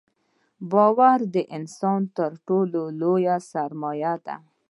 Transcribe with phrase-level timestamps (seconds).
[0.71, 4.35] •باور د انسان تر ټولو لوی سرمایه ده.